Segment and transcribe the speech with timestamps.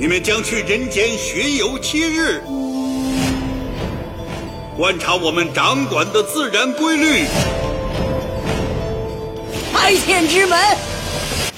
[0.00, 2.42] 你们将去人间巡游七日，
[4.74, 7.26] 观察我们掌管的自然规律。
[9.70, 10.58] 开天之门，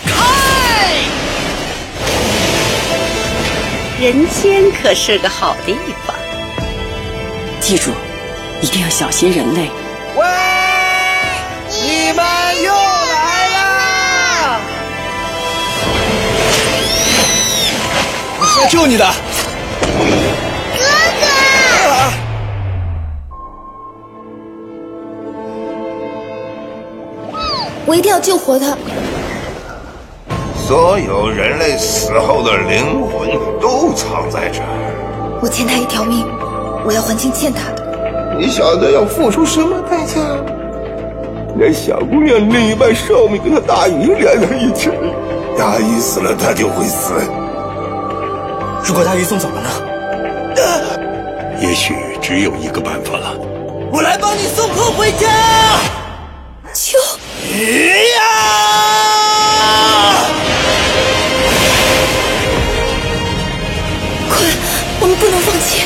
[0.04, 1.04] 开！
[4.01, 6.17] 人间可是个好地方，
[7.61, 7.93] 记住，
[8.61, 9.71] 一定要小心人类。
[18.55, 19.05] 我来救你的，
[20.77, 20.84] 哥
[21.20, 21.27] 哥。
[27.87, 28.77] 我一定要救活他。
[30.66, 34.66] 所有人类死后的灵魂都藏在这儿。
[35.41, 36.27] 我欠他一条命，
[36.84, 38.37] 我要还清欠他的。
[38.39, 40.20] 你晓得要付出什么代价？
[41.56, 44.91] 连小姑娘另一半寿命跟她大姨连在一起，
[45.59, 47.14] 大姨死了，她就会死。
[48.84, 49.70] 如果大鱼送走了呢？
[51.61, 53.36] 也许只有一个办法了。
[53.92, 55.28] 我来帮你送货回家。
[56.75, 56.98] 救！
[56.98, 58.20] 呀！
[64.28, 64.47] 快，
[65.00, 65.84] 我们不能放弃，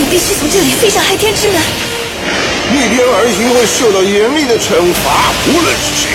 [0.00, 1.60] 我必须从这里飞上海天之门。
[2.72, 6.10] 逆天而行会受到严厉的惩罚，无论是谁。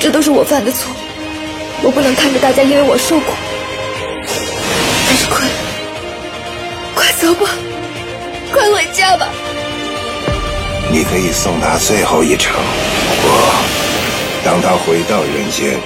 [0.00, 0.90] 这都是我犯的错，
[1.82, 3.32] 我不能看着大家因为我受苦。
[7.34, 7.50] 快走吧，
[8.52, 9.28] 快回家吧。
[10.90, 13.30] 你可以送他最后一程，不过
[14.44, 15.78] 当他回到人间，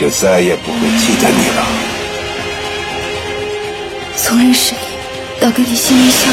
[0.00, 1.66] 就再也不会记得你了。
[4.16, 6.28] 从认识你到跟你心灵相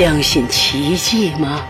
[0.00, 1.60] 相信奇迹吗？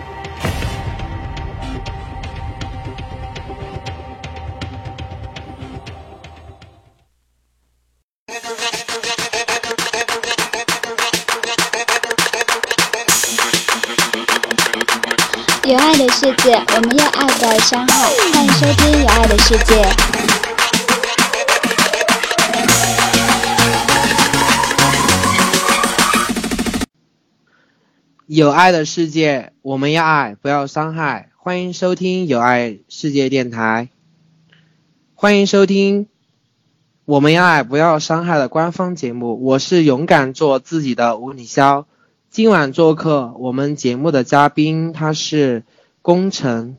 [15.65, 18.11] 有爱的世界，我们要爱的伤害。
[18.33, 19.83] 欢迎收听《有爱的世界》。
[28.33, 31.33] 有爱的世界，我们要爱，不要伤害。
[31.37, 33.89] 欢迎收听有爱世界电台，
[35.15, 36.07] 欢迎收听
[37.05, 39.43] 我们要爱，不要伤害的官方节目。
[39.43, 41.87] 我是勇敢做自己的吴礼潇。
[42.29, 45.65] 今晚做客我们节目的嘉宾，他是
[46.01, 46.77] 工程。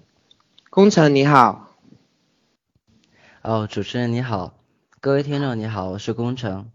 [0.69, 1.75] 工程你好。
[3.41, 4.53] 哦，主持人你好，
[5.01, 6.71] 各位听众你好，我是工程。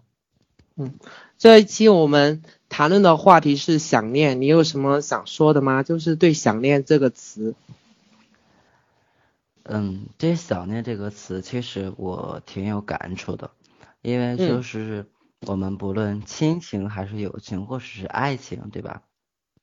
[0.77, 0.93] 嗯，
[1.39, 5.83] 这一期我们谈论的话题是想念，你有什么想说的吗？
[5.83, 7.55] 就是对想念这个词。
[9.63, 13.51] 嗯，对想念这个词，其实我挺有感触的，
[14.03, 15.11] 因为就是
[15.41, 19.03] 我们不论亲情还是友情，或者是爱情，对吧？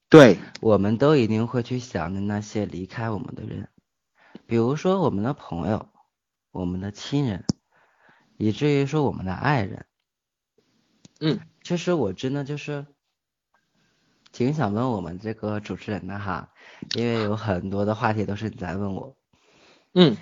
[0.09, 3.69] 对，我们都一定会去想念那些离开我们的人，
[4.45, 5.87] 比如说我们的朋友、
[6.51, 7.45] 我们的亲人，
[8.37, 9.85] 以至于说我们的爱人。
[11.21, 12.85] 嗯，其实我真的就是
[14.33, 16.49] 挺想问我们这个主持人的哈，
[16.95, 19.15] 因为有很多的话题都是你在问我。
[19.93, 20.17] 嗯，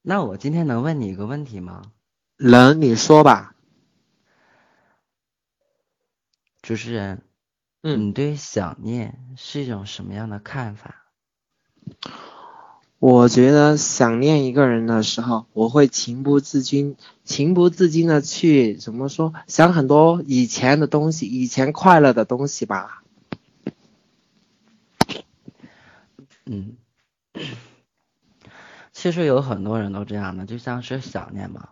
[0.00, 1.82] 那我今天能问你一个问题吗？
[2.36, 3.56] 能，你说吧。
[6.62, 7.22] 主持人，
[7.82, 11.10] 嗯，你对想念是一种什么样的看法？
[13.06, 23.02] 我觉得想念一个人的时候，我会情不自禁、情不自禁的去怎么说，想很多以前的东西，以前快乐的东西吧。
[26.46, 26.78] 嗯，
[28.90, 31.68] 其实有很多人都这样的，就像是想念嘛。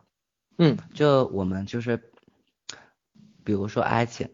[0.58, 2.12] 嗯，就我们就是，
[3.42, 4.28] 比如说爱情。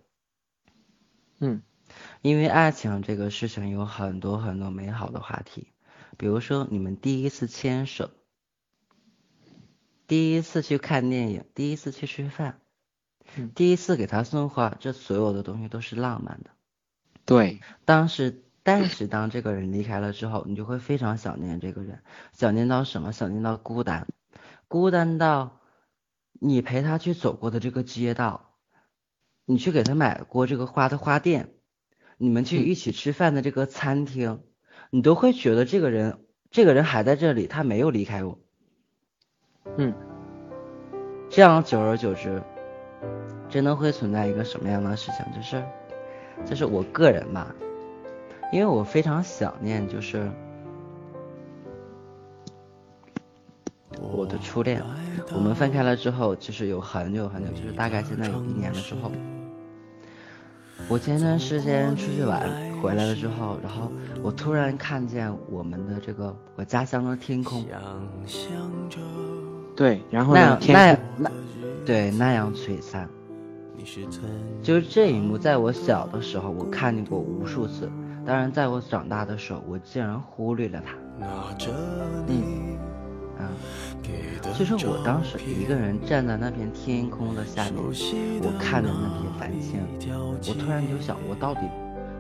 [1.39, 1.63] 嗯，
[2.23, 5.69] 因为爱情这个事情有很多很多美好的话题。
[6.19, 8.11] 比如说，你们第一次牵手，
[10.09, 12.61] 第一次去看电影，第一次去吃饭，
[13.37, 16.51] 嗯、第一次给他送花，这所有的东西都是浪漫的。
[17.25, 23.13] 对，当时，但是当这个人离开了之后，你就会非常想念这个人，想念到什么？
[23.13, 24.09] 想念到孤单，
[24.67, 25.61] 孤单到
[26.33, 28.57] 你陪他去走过的这个街道，
[29.45, 31.55] 你去给他买过这个花的花店，
[32.17, 34.43] 你们去一起吃饭的这个餐厅。
[34.91, 36.19] 你都会觉得这个人，
[36.51, 38.39] 这个人还在这里，他没有离开我。
[39.77, 39.93] 嗯，
[41.29, 42.43] 这样久而久之，
[43.51, 45.27] 真的会存在一个什么样的事情？
[45.35, 45.63] 就是，
[46.47, 47.55] 就是我个人吧，
[48.51, 50.31] 因为我非常想念，就是
[54.01, 54.83] 我的初恋。
[55.35, 59.13] 我们分开了之后，就是有很久很久，就是大概现在有一年了之后。
[60.89, 62.51] 我前段时间出去玩
[62.81, 63.93] 回来了之后，然后
[64.23, 67.63] 我突然看见我们的这个我家乡的天空，
[69.77, 71.31] 对，然后那那那
[71.85, 73.07] 对那样璀璨，
[74.63, 77.91] 就是这一幕，在我小的时候我看见过无数次，
[78.25, 80.95] 当然在我长大的时候，我竟然忽略了它。
[82.29, 82.88] 嗯。
[83.39, 83.47] 啊，
[84.57, 87.75] 其实我当时一个人站在那片天空的下面，
[88.43, 89.81] 我看着那片繁星，
[90.49, 91.61] 我突然就想，我到底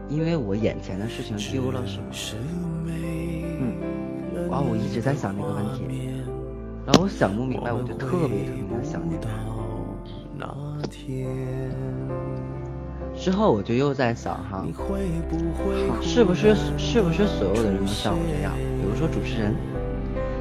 [0.08, 2.04] 因为我眼前的事情丢了什么？
[2.86, 3.74] 嗯，
[4.48, 5.84] 然后我一直在想这个问题，
[6.86, 9.28] 然后我想不明白，我就特别特别的想念他。
[13.16, 14.64] 之后我就又在想哈，
[16.00, 18.52] 是不是是不是所有的人都像我这样？
[18.80, 19.52] 比如说主持人。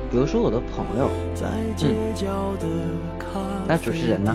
[0.09, 1.09] 比如说我的朋友，
[1.81, 1.94] 嗯，
[3.68, 4.33] 那主持人呢？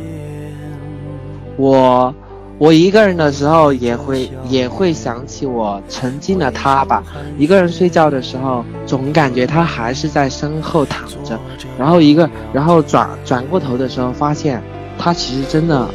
[1.57, 2.15] 我
[2.59, 7.03] 我一个人的时候也会也会想起我曾经的他吧。
[7.39, 11.41] 一个人睡觉的时候，总感觉他还是在身后躺着，
[11.79, 14.63] 然后一个然后转转过头的时候，发现
[14.99, 15.87] 他其实真的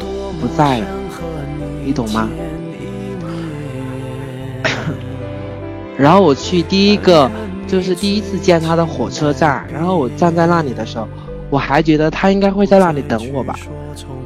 [0.42, 0.88] 不在了，
[1.86, 2.28] 你懂吗？
[5.96, 7.30] 然后我去第一个。
[7.68, 11.08] 就是第一次见他的火车站，然后我站在那里的时候，
[11.50, 13.56] 我还觉得他应该会在那里等我吧。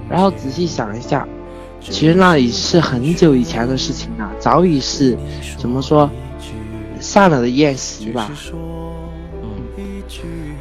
[0.08, 1.28] 然后仔细想一下，
[1.80, 5.18] 其实那里是很久以前的事情了，早已是
[5.58, 6.10] 怎么说
[7.00, 8.30] 散了的宴席吧。
[9.42, 10.04] 嗯，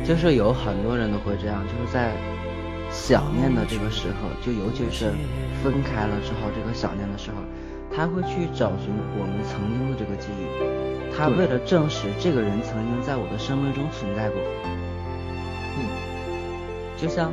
[0.04, 2.12] 就是有很多人都会这样，就是在
[2.90, 5.12] 想念的这个时候，就尤其是
[5.62, 7.36] 分开了之后，这个想念的时候，
[7.94, 10.99] 他会去找寻我们曾经的这个记忆。
[11.16, 14.40] 他为了证实这个人曾经在我的生命中存在过，
[15.76, 15.84] 嗯，
[16.96, 17.30] 就像，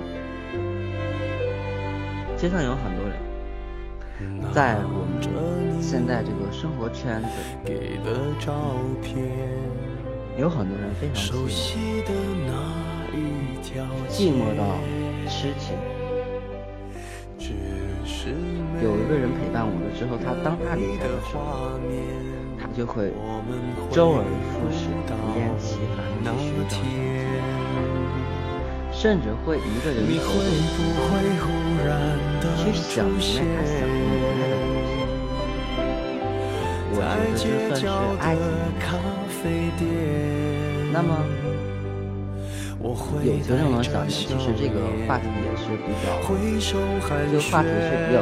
[2.35, 3.15] 街上有很多人，
[4.53, 5.21] 在我们
[5.81, 7.27] 现在这个生活圈子，
[10.37, 11.47] 有很多人非常寂
[12.43, 12.51] 寞，
[14.09, 14.63] 寂寞到
[15.29, 15.75] 痴情。
[18.83, 21.79] 有一个人陪伴我了之后，他当他离开的时候。
[22.77, 23.11] 就会
[23.89, 24.21] 周而
[24.53, 26.77] 复始，不厌其烦的去寻找
[28.93, 30.29] 甚至会一个人偷
[30.93, 31.09] 偷
[32.61, 34.93] 去想念他想不开的东西。
[36.93, 37.85] 我觉得这算是
[38.21, 39.81] 爱情。
[40.93, 41.09] 那么，
[42.79, 46.05] 有情人能想念，其实这个话题也是比较，
[47.25, 48.21] 这个话题是比较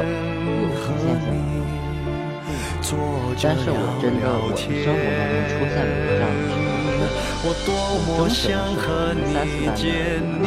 [0.80, 1.28] 局限性
[1.60, 1.65] 的。
[3.42, 10.46] 但是我真的，我的生活当中出现了这样的事情，就是，中学的时候，我们三四班的，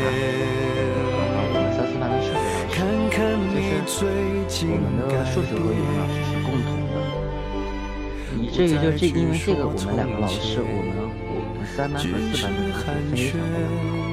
[0.00, 2.64] 啊，我们三四班的数学老师，
[3.76, 6.96] 就是我们的数学和语文老师是共同的，
[8.40, 10.96] 以至于就这因为这个，我们两个老师，我们
[11.28, 13.44] 我们三班和四班的关系非常
[14.00, 14.07] 好。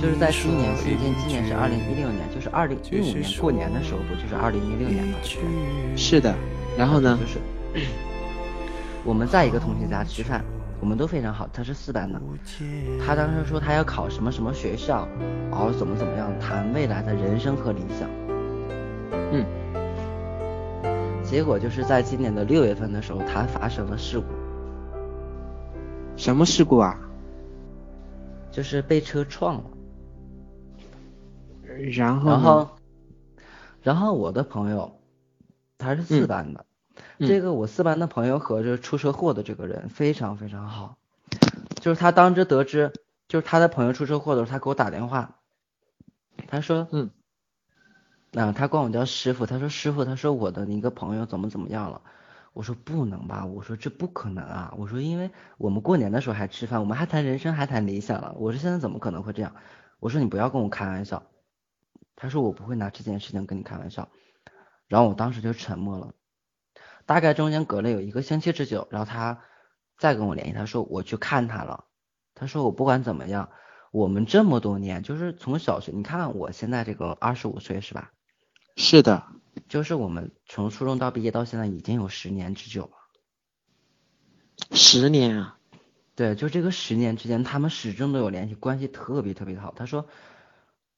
[0.00, 5.18] 就是在今年，今年今年是二零一六年，就是二零一五年过年的时候，不就是二零一六年吗？
[5.96, 6.34] 是的。
[6.76, 7.18] 然后呢？
[7.20, 7.38] 就是
[9.04, 10.44] 我们在一个同学家吃饭，
[10.80, 11.48] 我们都非常好。
[11.52, 12.20] 他是四班的，
[13.04, 15.08] 他当时说他要考什么什么学校，
[15.50, 18.08] 然后怎么怎么样，谈未来的人生和理想。
[19.32, 19.44] 嗯。
[21.22, 24.26] 结果就是在今年的六月份的时候，他发生了事故。
[26.16, 26.98] 什么事故啊？
[28.50, 29.64] 就是被车撞了，
[31.94, 32.70] 然后，然后，
[33.82, 35.00] 然后我的朋友，
[35.76, 36.66] 他是四班的，
[37.18, 40.96] 这个我四班的朋友和这出车祸的这个人非常非常好，
[41.80, 42.92] 就是他当时得知，
[43.28, 45.36] 就是他的朋友出车祸的时候，他给我打电话，
[46.48, 47.10] 他说，嗯，
[48.32, 52.00] 啊，他管我叫师傅，他说师傅，他说我的一个朋友怎么怎么样了。
[52.52, 59.54] 我说不能吧，我说这不可能啊，我说因为我们过年的时候还吃饭，我们还谈人生，还谈理想了，我说现在怎么可能会这样？
[60.00, 61.22] 我说你不要跟我开玩笑。
[62.16, 64.08] 他说我不会拿这件事情跟你开玩笑。
[64.88, 66.14] 然后我当时就沉默了，
[67.06, 69.42] 大概中间隔了有一个星期之久，然后他
[69.98, 71.84] 再跟我联系，他说我去看他了。
[72.34, 73.50] 他说我不管怎么样，
[73.92, 78.10] 我们这么多年就是从小学，你看我现在这个二十五岁是吧？
[78.76, 79.24] 是的。
[79.68, 82.92] 就是我们从初中到毕业到现在已经有十年之久了，
[84.76, 85.58] 十年啊，
[86.14, 89.72] 对，就这个十年之间，他们始终都有联系，关系特别特别的好。
[89.76, 90.06] 他说，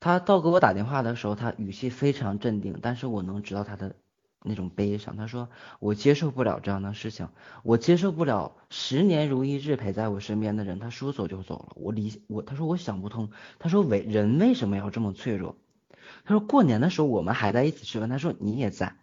[0.01, 3.97] 他到给我打电话的时候，他语气非常镇定，但是我能知道他的
[4.43, 5.17] 那种悲伤。
[5.17, 7.29] 他说：“我接受不了这样的事情，
[7.63, 11.73] 我接受不了十年如一日陪在我身边的人，他说走就走了。
[11.77, 13.31] 我理我，他说我想不通。
[13.59, 15.57] 他说为人为什么要这么脆弱？
[16.25, 18.97] 他说过年的时候我们还在一起吃饭，他说你也在。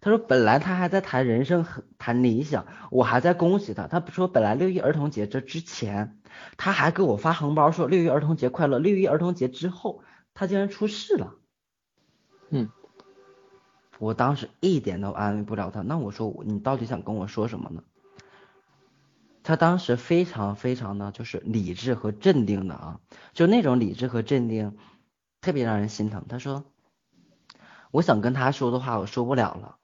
[0.00, 1.66] 他说本来他还在谈人生
[1.98, 3.86] 谈理想，我还在恭喜他。
[3.86, 6.18] 他说本来六一儿童节这之前，
[6.56, 8.78] 他还给我发红包说六一儿童节快乐。
[8.78, 10.02] 六一儿童节之后。”
[10.32, 11.34] 他竟然出事了，
[12.50, 12.70] 嗯，
[13.98, 15.82] 我当时一点都安慰不了他。
[15.82, 17.82] 那我说你到底想跟我说什么呢？
[19.42, 23.00] 他当时非常非常的就是理智和镇定的啊，
[23.34, 24.78] 就那种理智和镇定，
[25.40, 26.24] 特别让人心疼。
[26.28, 26.64] 他说，
[27.90, 29.78] 我想跟他说的话我说不了了，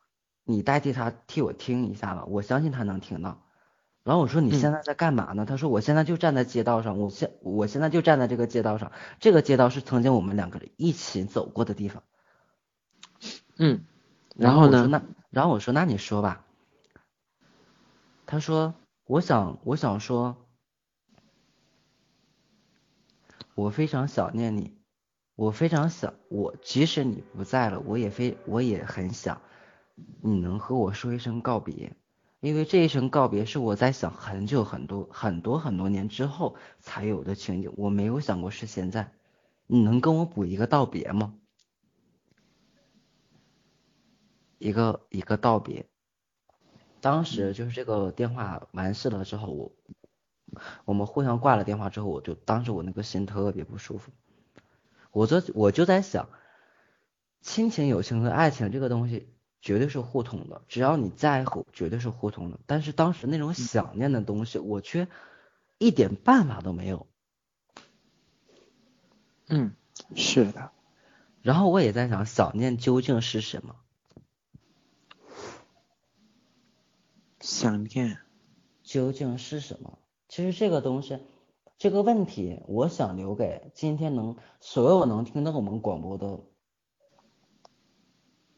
[0.45, 3.43] 你代替他替我听一下吧，我相信他能听到。
[4.05, 5.45] 然后我说你现在在干嘛呢？
[5.47, 12.05] 他说我现在就站在街道上，我现我现在就站在这个街道上，这个街道是曾经我们两个人一起走过的地方。
[13.59, 13.85] 嗯，
[14.37, 14.87] 然后呢？
[14.87, 16.45] 那然后我说那你说吧。
[18.27, 18.75] 他说
[19.07, 20.37] 我想我想说，
[23.57, 24.77] 我非常想念你，
[25.37, 29.43] 我非常想我即使你不在了，我也非我也很想
[30.23, 31.95] 你能和我说一声告别。
[32.41, 39.13] 因为这一声告别是我在想很久很多很多很多年之后才有的情景，我没有想过是现在。
[39.67, 41.35] 你能跟我补一个道别吗？
[44.59, 45.87] 一个一个道别。
[47.01, 49.73] 当时就是这个电话完事了之后，我
[50.85, 54.13] 我们互相挂了电话之后，我就当时我那个心特别不舒服。
[55.17, 56.29] 我就我就在想，
[57.41, 59.33] 亲情、友情和爱情这个东西。
[59.63, 62.61] 绝对是互通的，只要你在乎，绝对是互通的。
[62.67, 65.09] 但是当时那种想念的东西，我却
[65.79, 67.09] 一点办法都没有。
[69.49, 69.73] 嗯，
[70.15, 70.71] 是的。
[71.43, 73.75] 然后我也在想，想念究竟是什么？
[77.41, 78.19] 想念
[78.85, 79.99] 究竟是什么？
[80.29, 81.19] 其实这个东西，
[81.79, 86.41] 这个问题，我想留给今天能所有能听到我们广播的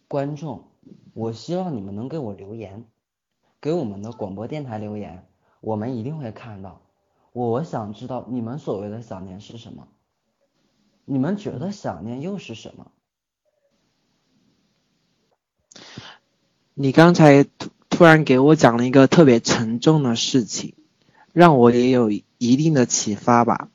[0.06, 0.68] 观众。
[1.14, 2.86] 我希望你们能给我留言，
[3.60, 5.26] 给我们的广播电台留言，
[5.60, 6.82] 我们一定会看到。
[7.32, 9.88] 我想知道你们所谓的想念是什么？
[11.04, 12.92] 你们觉得想念又是什么？
[16.74, 20.76] 你刚才突突然给我讲了一个特别沉重的事情，
[21.32, 23.68] 让我也有一定的启发吧。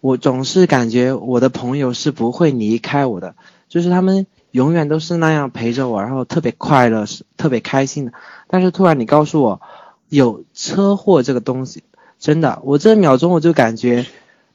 [0.00, 3.34] 我总是感觉我的朋友是不会离开我的，
[3.68, 4.26] 就是他们。
[4.52, 8.12] 永远都是那样陪着我，然后特别快乐，是特别开心的。
[8.48, 9.60] 但是突然你告诉我
[10.08, 11.84] 有车祸这个东西，
[12.18, 14.06] 真的，我这秒钟我就感觉，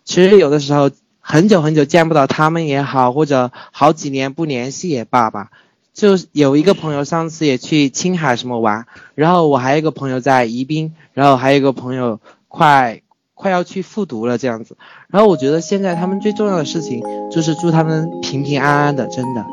[0.04, 5.50] 其实有的时候很久很久见不到他们也好，或者好几年不联系也罢吧。
[5.96, 8.86] 就有一个朋友上次也去青海什么玩，
[9.16, 13.02] 然后我还有一个朋友在宜宾，然后还有一个朋友快
[13.34, 14.76] 快要去复读了这样子。
[15.08, 19.44] 然后我觉得现在他们最重要的事情就是祝他们平平安安的，真的。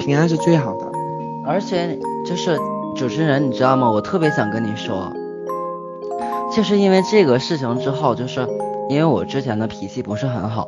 [0.00, 0.90] 平安是最好的，
[1.46, 2.58] 而且就是
[2.96, 3.88] 主持人，你知道吗？
[3.88, 5.12] 我特别想跟你说，
[6.52, 8.48] 就是因为这个事情之后，就是
[8.88, 10.66] 因为我之前的脾气不是很好，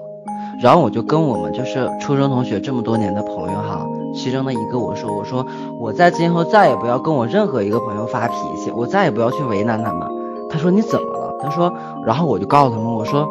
[0.60, 5.46] 然后我就跟我们就是初中同学这么多年的朋友哈，其中的一个我说，我说
[5.78, 10.08] 我在今后再也不要跟我任何一个朋友发脾气，我再也不要去为难他们。
[10.50, 11.36] 他说你怎么了？
[11.40, 11.72] 他说，
[12.06, 13.28] 然后我就告诉他们，我说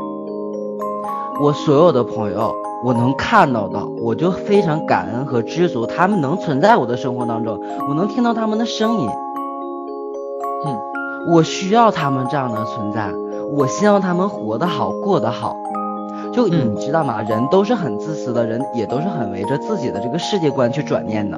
[1.41, 2.53] 我所有的朋友。
[2.85, 9.07] 我能看到的，我就非常感恩和知足，他们能存在我的生活当中，我能听到他们的声音。
[10.65, 10.77] 嗯，
[11.31, 13.09] 我需要他们这样的存在，
[13.55, 15.55] 我希望他们活得好，过得好。
[16.33, 17.21] 就你知道吗？
[17.21, 21.37] 人都是很自私的，人也都是很围着自己的这个世界观去转念的。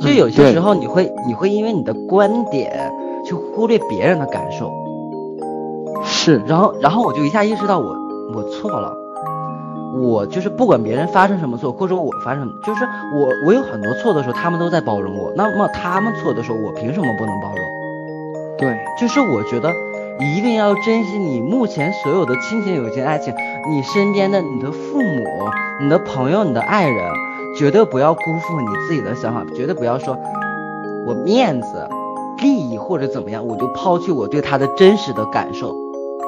[0.00, 2.92] 就有些时候，你会你会因为你的观点
[3.24, 4.70] 去忽略别人的感受。
[6.04, 7.96] 是，然后然后我就一下意识到我
[8.34, 8.94] 我错了。
[10.00, 12.84] 我就是不管别人发生什么错，或者我发生，就是
[13.16, 15.32] 我我有很多错的时候，他们都在包容我。
[15.34, 17.56] 那么他们错的时候，我凭什么不能包容？
[18.58, 19.72] 对，就是我觉得
[20.20, 23.32] 一定要珍惜你目前所有的亲情、友情、爱情，
[23.70, 25.24] 你身边的你的父母、
[25.80, 27.12] 你的朋友、你的爱人，
[27.56, 30.18] 绝对不要辜负你自己的想法，绝对不要说
[31.06, 31.88] 我面子、
[32.42, 35.74] 利益或者怎么样，我就抛弃我对他的真实的感受，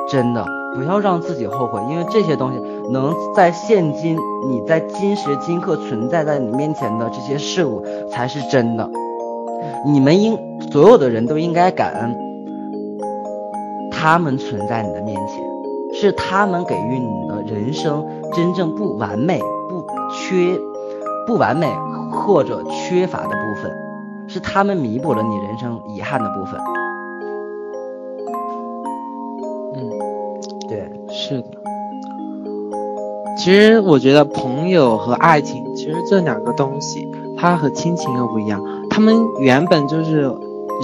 [0.09, 0.45] 真的。
[0.77, 2.61] 不要让自己后悔，因为这些东西
[2.93, 4.17] 能在现今
[4.49, 8.89] 你在今时今刻存在在你面前的这些事物才是真的。
[9.85, 10.39] 你们应
[10.71, 12.17] 所有的人都应该感恩，
[14.01, 15.45] 他们存在你的面前，
[15.93, 18.03] 是他们给予你的人生
[18.33, 19.39] 真正不完美
[19.69, 20.59] 不缺
[21.27, 21.71] 不完美
[22.11, 23.71] 或者缺乏的部分，
[24.27, 26.59] 是他们弥补了你人生遗憾的部分。
[29.77, 29.91] 嗯，
[30.67, 31.49] 对，是的。
[33.37, 38.63] 其实我觉得朋友和爱情，其实这两个东西，它和亲情又不一样。
[38.89, 40.35] 他们原本就是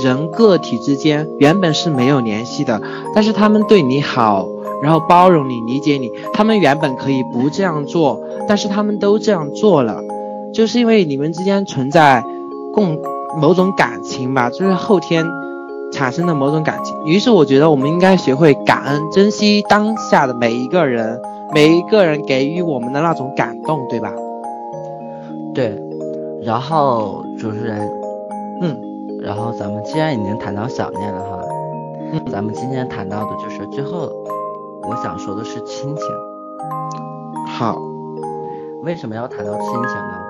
[0.02, 2.80] 人个体之间原本是没有联系的，
[3.14, 4.46] 但是他们对你好，
[4.82, 6.10] 然后包容你、理解你。
[6.32, 10.00] 他们原本可以不这样做，但是他们都这样做了，
[10.52, 12.22] 就是因为你们之间存在
[12.74, 12.98] 共
[13.40, 15.26] 某种感情吧，就是后天
[15.92, 16.94] 产生的某种感情。
[17.06, 21.20] 于是我觉得我们应该学会感恩、珍惜当下的每一个人。
[21.54, 24.12] 每一个人给予我们的那种感动，对吧？
[25.54, 25.80] 对。
[26.42, 27.88] 然后主持人，
[28.60, 28.76] 嗯，
[29.26, 31.44] 然后咱们既然已经谈到想念了哈，
[32.12, 34.06] 嗯，咱们今天谈到的就是最后，
[34.84, 36.06] 我想说的是亲情。
[37.48, 37.76] 好。
[38.84, 40.24] 为什么要谈到亲情呢？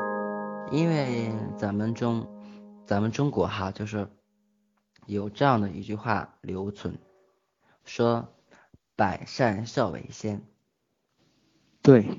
[0.70, 2.26] 因为咱们中，
[2.86, 4.08] 咱们中国哈，就是
[5.04, 6.96] 有这样的一句话留存，
[7.84, 8.28] 说
[8.96, 10.40] 百善孝为先。
[11.82, 12.18] 对，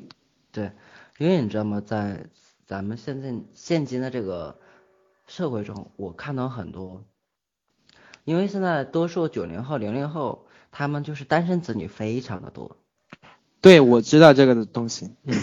[0.51, 0.74] 对，
[1.17, 2.27] 因为你知道吗，在
[2.67, 4.60] 咱们现在现今的这个
[5.27, 7.03] 社会中，我看到很多，
[8.24, 12.77] 因为现在多数九零后、零零后，他们就是单身子女非常的多。
[13.62, 15.15] 对，我知道这个的东西。
[15.24, 15.36] 嗯，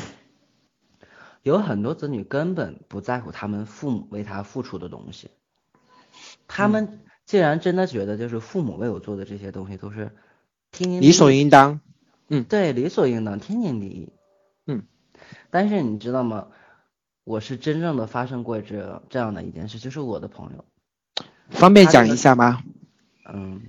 [1.43, 5.31] 有很多子女根本不在乎他们父母为他付出的东西，
[6.49, 10.11] 他们既然真的觉得就是父母为我做的这些东西都是
[10.71, 11.81] 天理所应当。
[12.29, 14.13] 嗯，对，理所应当，天经地义。
[14.67, 14.85] 嗯，
[15.51, 16.49] 但是你知道吗？
[17.25, 20.65] 我是真正的发生过这这样的一件事，就是我的朋友，
[21.49, 22.63] 方便讲一下吗？
[23.33, 23.63] 嗯，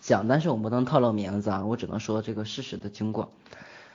[0.00, 3.32] 讲，但是我不能透露名字啊，我只能说这个事实的经过。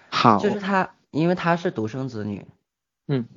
[0.10, 2.46] 好，就是他，因为他是独生子女，
[3.08, 3.28] 嗯，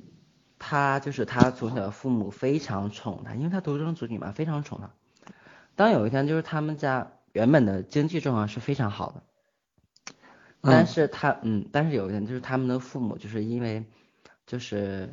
[0.59, 4.91] 他就是他从小父母非常宠他，因为他独生子女嘛，非常宠他。
[5.75, 9.23] 当有一天，就是他们家原本的经济状况是非常好的。
[10.61, 13.85] 但是他嗯，但是有一天就是他们的父母就是因为，
[14.45, 15.09] 就是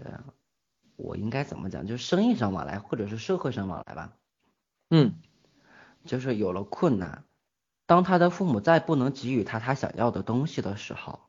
[0.96, 4.12] 我应该怎么讲，就是生意上往来或者是社会上往来吧，
[4.90, 5.14] 嗯，
[6.04, 7.24] 就是有了困难，
[7.86, 11.20] 当他的父母再不能给予他他想要的东西的时候，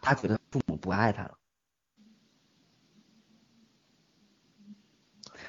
[0.00, 1.38] 他觉得父母不爱他了，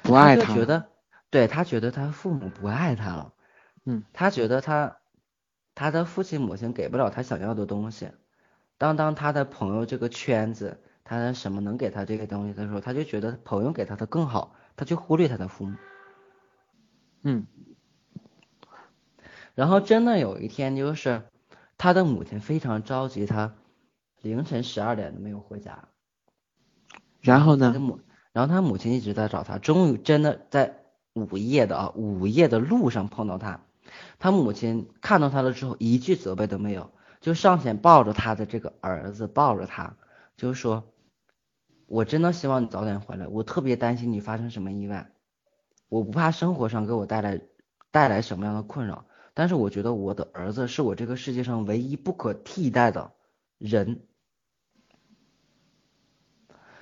[0.02, 0.88] 不爱他，他觉得
[1.30, 3.32] 对他觉得他父母不爱他了，
[3.84, 4.98] 嗯，他觉得他。
[5.76, 8.12] 他的父亲母亲给不了他想要的东西，
[8.78, 15.76] 当当他的朋友这个圈子，他什么能给他这个东西的时候，他就觉得朋友给他的更好，他就忽略他的父母。
[17.22, 17.46] 嗯。
[19.54, 21.22] 然后真的有一天，就是
[21.78, 23.54] 他的母亲非常着急，他
[24.22, 25.88] 凌晨十二点都没有回家。
[27.20, 27.72] 然后呢？
[27.78, 28.00] 母，
[28.32, 33.60] 然后他母亲一直在找他，终于真的在午夜的啊午夜的路上碰到他。
[34.18, 36.90] 他母亲看到他了之后，一句责备都没有，
[37.20, 39.96] 就上前抱着他的这个儿子，抱着他，
[40.36, 40.84] 就说
[41.86, 45.12] ：“我真的希望你早点回来，我特别担心你发生什么意外。
[45.88, 47.40] 我不怕生活上给我带来
[47.90, 53.12] 带来什么样的困扰，但是我觉得我的儿子是我这个世界上唯一不可替代的
[53.58, 54.02] 人。”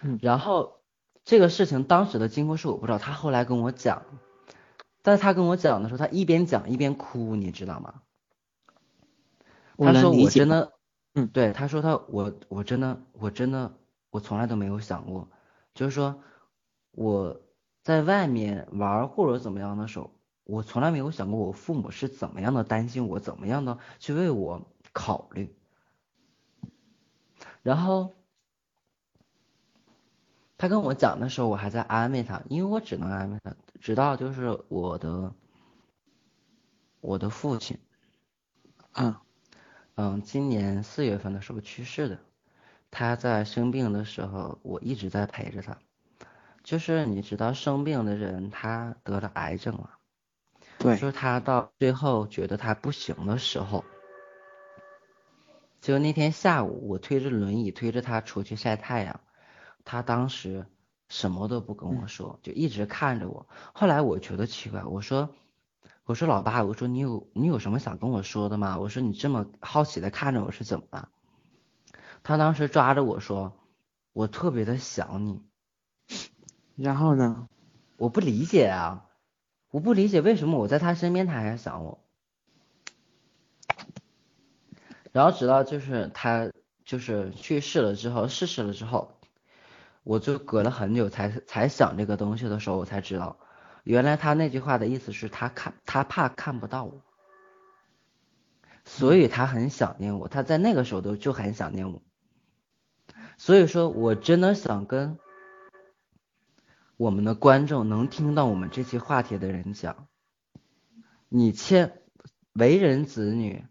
[0.03, 0.81] 嗯，然后
[1.25, 4.03] 这个事情当时的经过是我不知道，他后来跟我讲。
[5.03, 8.03] 但是他跟我讲的时候，他一边讲一边哭，你知道吗？
[9.77, 10.73] 他说我真的，
[11.15, 13.75] 嗯，对，他说他我我真的我真的
[14.13, 15.27] 我从来都没有想过，
[15.73, 16.23] 就是说
[16.91, 17.41] 我
[17.83, 20.13] 在外面玩或者怎么样的时候，
[20.45, 25.57] 我从来没有想过我父母是怎么样的担心我，怎么样的去为我考虑。
[27.63, 28.15] 然后
[30.59, 33.57] 他跟我讲的时候，我还在安慰他，因为我只能安慰他。
[33.81, 35.33] 直到就是我的
[37.01, 37.79] 我的父亲，
[38.93, 39.17] 嗯
[39.95, 42.19] 嗯，今年四月份的时候去世的。
[42.93, 45.77] 他在生病的时候，我一直在陪着他。
[46.63, 49.99] 就是你知道，生病的人他得了癌症了，
[50.79, 53.85] 对，就是他到最后觉得他不行的时候，
[55.81, 59.21] 就那天下午，我推着轮椅推着他出去晒太阳，
[59.85, 60.67] 他当时。
[61.09, 63.47] 什么都不跟我说，就一直看着我。
[63.75, 65.29] 后来我觉得奇怪，我说
[66.05, 68.79] ：“我说老爸，我说你有你有什么想跟我说的吗？
[68.79, 71.11] 我说你这么好奇的看着我是怎么了？”
[72.23, 73.53] 他当时抓着我说
[74.13, 75.43] ：“我特别的想你。
[76.77, 77.49] ”然后呢？
[77.97, 79.07] 我不理解啊，
[79.71, 82.03] 我不理解为什么我在他身边他还想我。
[85.13, 86.51] 然后直到就是他
[86.85, 89.19] 就是去世了之后，逝世了之后。
[90.05, 93.39] 我就隔了很久才才想这个东西的时候，我才知道，
[93.85, 97.03] 原来他那句话的意思是他看他怕看不到我，
[98.85, 102.03] 所以他很想念我，他在那个时候都就很想念我。
[103.39, 105.19] 所以说我真的想跟
[106.97, 110.09] 我们的观众能听到我们这期话题的人讲，
[111.29, 112.03] 你千
[112.53, 113.65] 为人子女，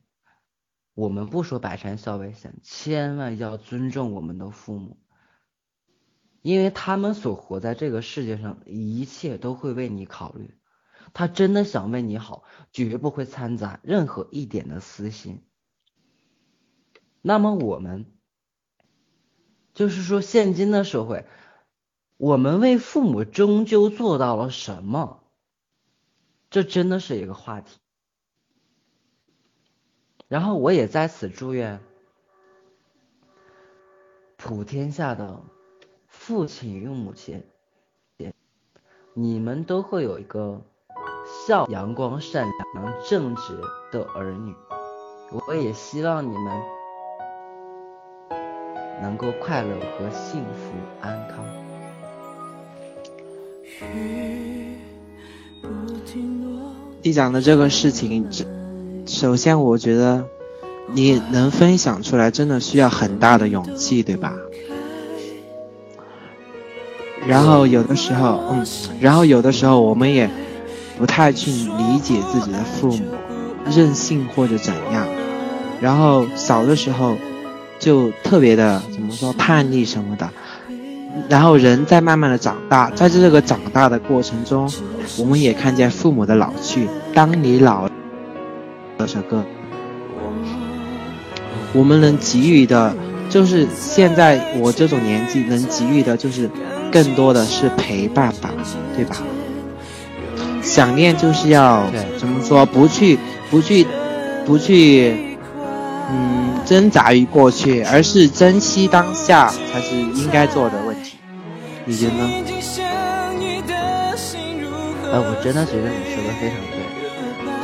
[0.94, 4.98] 我们不说百善孝为先，千万要尊重我们的父母。
[6.42, 10.58] 因为他们所活在这个世界上，一切都会为你考虑，
[11.14, 15.46] 他真的想为你好，绝不会掺杂任何一点的私心。
[17.22, 18.12] 那么我们，
[19.82, 21.26] 就是说，现今的社会，
[22.18, 25.24] 我们为父母终究做到了什么？
[26.52, 27.80] 这真的是一个话题。
[30.28, 31.80] 然后我也在此祝愿
[34.38, 35.42] 普天下的。
[36.08, 37.44] 父亲与母亲，
[39.16, 40.62] 你们都会有一个
[41.48, 43.60] 孝、阳光、善良、正直
[43.92, 44.54] 的儿女。
[45.48, 46.62] 我也希望你们
[49.02, 51.44] 能够快乐和幸福安康。
[57.02, 58.46] 你讲的这个事情，这
[59.08, 60.24] 首先我觉得
[60.94, 64.36] 你能分享出来，真的需要很大的勇气，对吧？
[67.28, 68.66] 然后有的时候，嗯，
[69.00, 70.30] 然后有的时候我们也
[70.98, 73.06] 不太去理解自己的父母，
[73.72, 75.08] 任性或者怎样。
[75.80, 77.18] 然后小的时候
[77.82, 80.30] 就特别的怎么说叛逆什么的。
[81.28, 84.72] 然后人在慢慢的长大，在这个长大的过程中，
[85.18, 86.88] 我们也看见父母的老去。
[87.14, 87.90] 当你老，
[88.98, 89.44] 这个
[91.74, 92.96] 我们能给予的，
[93.30, 96.50] 就是现在我这种年纪能给予的，就是。
[96.94, 98.50] 更多的是陪伴吧，
[98.98, 99.16] 对吧？
[100.62, 101.86] 想念就是要
[102.18, 102.66] 怎么说？
[102.66, 103.18] 不去，
[103.50, 103.88] 不去，
[104.46, 105.16] 不去，
[106.12, 111.18] 嗯，挣扎于过去，而是珍惜当下才是应该做的问题。
[111.86, 112.30] 你觉得呢？
[115.14, 116.80] 哎，我真的觉得你说的非常对，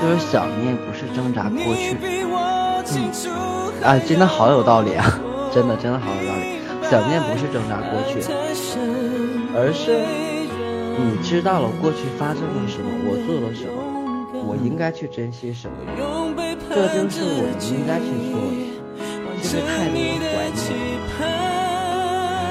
[0.01, 1.95] 就是想念不是挣扎过去。
[2.91, 3.11] 嗯，
[3.83, 5.19] 啊，真的好有道理啊！
[5.53, 6.57] 真的，真的好有道理。
[6.89, 8.19] 想念不是挣扎过去。
[9.55, 10.03] 而是
[10.99, 13.79] 你知道了过去发生了什么，我做了什么，
[14.45, 15.75] 我应该去珍惜什么，
[16.69, 18.76] 这就是我们应该去做的。
[19.37, 20.65] 就是太多的怀念，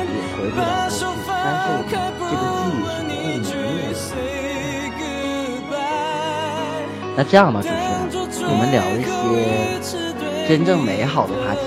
[0.09, 0.95] 也回不了过去，
[1.29, 3.55] 但是这个记忆
[3.95, 4.21] 是不
[5.05, 5.75] 会磨灭的。
[7.17, 7.69] 那这样吧，主
[8.31, 9.11] 持人，我们聊一些
[10.49, 11.61] 真正美好的话题，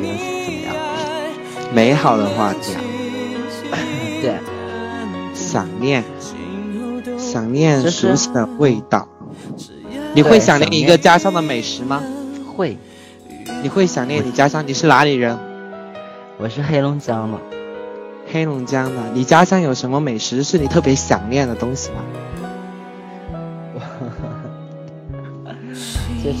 [0.00, 0.68] 你觉得怎么样？
[1.72, 2.74] 美好的话题
[3.70, 3.78] 啊，
[4.20, 4.34] 对。
[5.34, 6.04] 想念，
[7.16, 9.08] 想念熟悉的味道。
[10.12, 12.02] 你会想念一个家乡的美食吗？
[12.54, 12.76] 会。
[13.62, 14.66] 你会想念你家乡？
[14.66, 15.38] 你是哪里人？
[16.36, 17.38] 我是黑龙江的。
[18.30, 21.96] 黑龙江的，你家乡有什么美食是你特别想念的东西吗？
[26.22, 26.38] 就是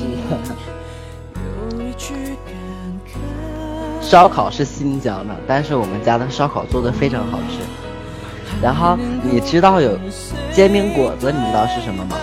[4.02, 7.58] 烧烤是新疆的，但是我们家的烧烤做的非常好吃。
[8.62, 9.98] 然后你知道有
[10.52, 12.16] 煎饼果子，你知道是什么吗？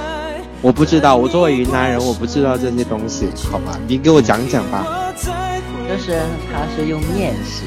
[0.66, 3.78] 我不知道，我作为云南人，我不知道这些东西，好吧？
[3.88, 4.84] 你给我讲讲吧。
[5.16, 6.20] 就是
[6.52, 7.66] 它是用面食，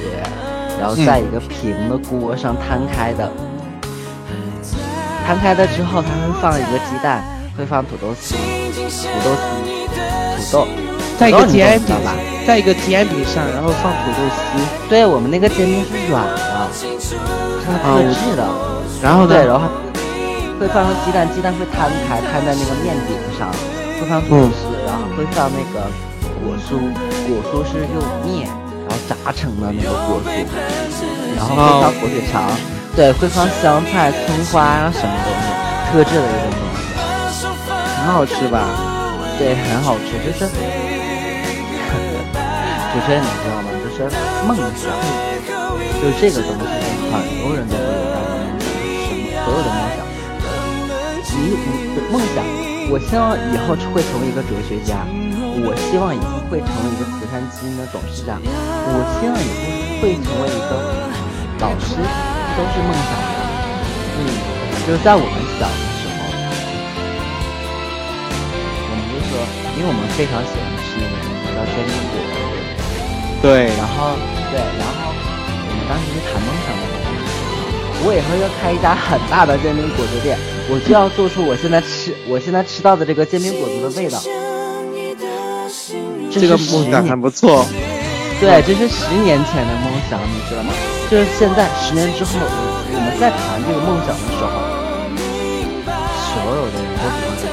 [0.80, 3.30] 然后在一个平的锅上摊开的，
[5.24, 7.22] 摊开的之后，它会放一个鸡蛋，
[7.56, 8.40] 会放土豆丝，土
[9.24, 9.30] 豆
[10.40, 10.66] 丝，土豆，
[11.16, 12.16] 在一个煎饼吧，
[12.48, 14.88] 在一个煎饼上，然后放土豆丝。
[14.88, 16.37] 对我们那个煎饼是软的。
[17.64, 18.44] 它特制的，
[19.00, 19.68] 然后对，然后
[20.59, 23.49] 会放上鸡蛋，鸡蛋会摊开摊在那个面饼上，
[24.01, 25.87] 会放土豆丝，然后会放那个
[26.42, 26.83] 果蔬，
[27.31, 28.51] 果蔬是用面
[28.88, 30.27] 然后炸成的那个果蔬，
[31.37, 32.51] 然后会放火腿肠，
[32.97, 35.47] 对，会放香菜、葱花啊什么东西，
[35.92, 36.61] 特制的一种东
[37.31, 37.47] 西，
[38.03, 38.66] 很好吃吧？
[39.38, 40.51] 对，很好吃，就是，
[42.90, 43.71] 主持人你知道吗？
[43.79, 44.11] 就是
[44.44, 44.90] 梦想，
[46.03, 46.66] 就这个东西。
[47.11, 48.18] 很多人都会有梦
[48.59, 48.66] 想，
[49.07, 49.88] 什么所有的梦想。
[51.38, 52.42] 你你的梦想，
[52.90, 55.07] 我希望以后会成为一个哲学家，
[55.62, 59.70] 我希望以后会成为一个慈善基金的董事长，我希望以后
[60.03, 61.07] 会成为一个
[61.62, 61.94] 老师，
[62.59, 63.38] 都是梦想的。
[64.18, 64.20] 嗯，
[64.83, 66.27] 就是在我们小的时候，
[68.83, 69.38] 我们就说，
[69.79, 72.35] 因为我们非常喜欢吃那个东西叫煎饼果子，
[73.40, 74.18] 对，然后
[74.51, 76.83] 对，然后我们当时是谈梦想的。
[78.01, 80.38] 我以后要开一家很大的煎饼果子店，
[80.70, 84.20] 我就要做出我现在吃我现在吃到的这个煎饼果子的味道。
[86.31, 87.64] 这个梦想还不错。
[88.38, 90.70] 对，这是十年前的梦想，你知道吗？
[91.11, 94.62] 就是现在十年之后，我们在谈这个梦想的时候，
[96.31, 97.50] 所有的人都不会，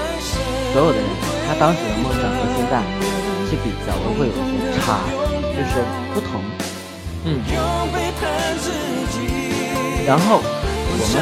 [0.70, 1.08] 所有的人，
[1.48, 2.84] 他当时的梦想和现在
[3.50, 5.02] 去比较都会有一些差，
[5.56, 5.82] 就是
[6.14, 6.38] 不同。
[7.24, 7.42] 嗯。
[10.06, 11.18] 然后我们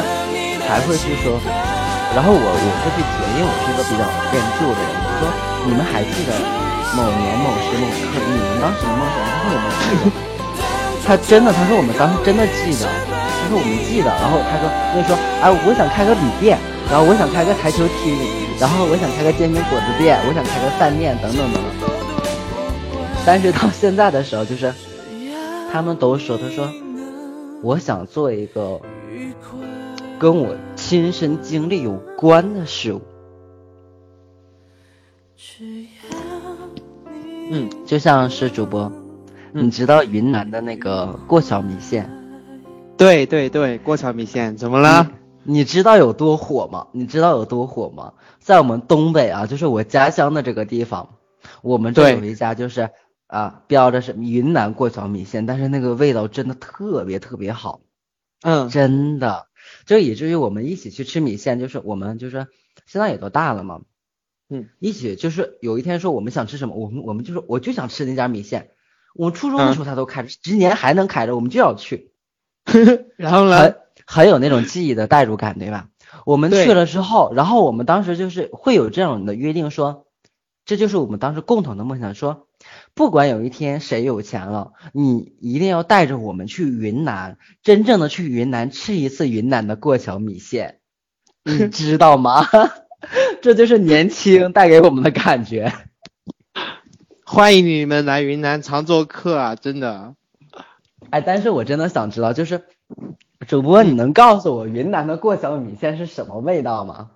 [0.68, 1.40] 还会去说，
[2.14, 5.26] 然后我我会去提，因为我是一个比较恋旧的人，我说
[5.66, 6.32] 你们还记得
[6.94, 9.18] 某年某时某刻你们当时的梦想？
[9.26, 10.14] 他说我们记得，
[11.04, 18.14] 他真的，他说我们当时真的记得，他说我们记得，然后他说那说哎，我想开个旅店，然后我想开个台球厅，
[18.62, 21.90] 然后我想开个煎饼果子店，我想开个饭店等等等等。
[23.26, 24.72] 但是到现在的时候，就是
[25.72, 26.70] 他们都说，他说。
[27.64, 28.78] 我想做一个
[30.20, 30.54] 跟我
[30.94, 33.02] 亲身经历有关的事物。
[37.50, 38.92] 嗯，就像是主播，
[39.54, 42.08] 你知道云南的那个过桥米线？
[42.96, 45.10] 对对对，过桥米线怎么了？
[45.42, 46.86] 你知道有多火吗？
[46.92, 48.14] 你知道有多火吗？
[48.38, 51.16] 在我们东北啊，就是我家乡的这个地方，
[51.64, 52.92] 我们这有一家就是。
[53.26, 57.82] 啊，标着是云南过桥米线，但是那个味道真的特别特别好，
[58.44, 59.48] 嗯，真的，
[59.86, 62.48] 就以至于我们一起去吃米线，就是我们就是
[62.86, 63.82] 现在也都大了嘛，
[64.50, 68.72] 嗯，一起就是有一天说我们想吃什么，我们我们就说我就想吃那家米线，
[69.16, 72.12] 我初中的时候他都开着，今年还能开着，我们就要去，
[73.18, 75.90] 然后呢，很很有那种记忆的代入感，对吧？
[76.26, 80.08] 我们去了之后，然后我们当时就是会有这样的约定，说
[80.66, 82.48] 这就是我们当时共同的梦想，说。
[82.94, 90.80] 不管有一天谁有钱了，你一定要带着我们去云南，真正的去云南吃一次云南的过桥米线，
[91.44, 92.46] 你知道吗？
[93.42, 95.74] 这就是年轻带给我们的感觉。
[97.26, 99.56] 欢迎你们来云南常做客啊！
[99.56, 100.16] 真的。
[101.10, 102.62] 哎，但是我真的想知道，就是
[103.48, 107.10] 主播，你能告诉我云南的过桥米线是什么味道吗？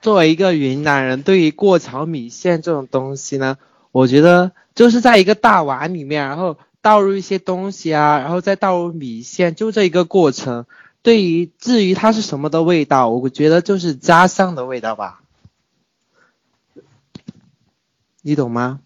[0.00, 3.56] 作为一个云南人，对于过桥米线这种东西呢？
[3.92, 10.66] 我觉得就是在一个大碗里面，然后倒入一些东西啊，然后再倒入米线，就这一个过程。
[11.02, 15.20] 对于至于它是什么的味道，我觉得就是家乡的味道吧。
[18.20, 18.80] 你懂吗？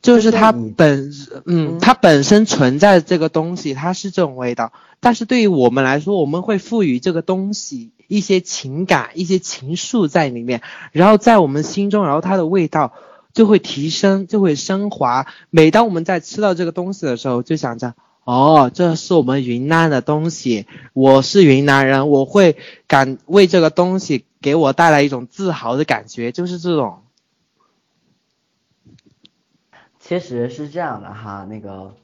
[0.00, 1.12] 就是它本
[1.44, 4.72] 嗯，它本身存在这个东西，它是这种味道。
[5.00, 7.90] 但是对于我们来说，我们会赋予这个东西。
[8.08, 12.92] 一些情感、一些情愫在里面，然后在我们心中，然后它的味道
[13.32, 15.26] 就会提升，就会升华。
[15.50, 27.02] 每当我们在吃到这个东西的时候，就想着，哦，这是我们云南的东西，我是云南人，我会感为这个东西给我带来一种自豪的感觉，就是这种。
[29.98, 31.94] 其实是这样的哈，那个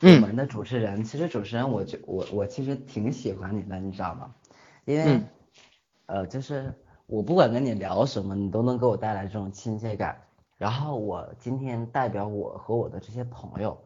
[0.00, 4.30] 我们的主持人，其实主持人，我就我我其实挺喜欢你的，你知道吗？
[4.84, 5.20] 因为。
[6.06, 6.74] 呃，就是
[7.06, 10.22] 我不管跟你聊什么，你都能给我带来这种亲切感。
[10.58, 13.82] 然后我今天代表我和我的这些朋友，